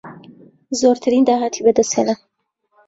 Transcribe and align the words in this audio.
زۆرترین 0.79 1.23
داهاتی 1.29 1.61
بەدەستهێنا 1.65 2.15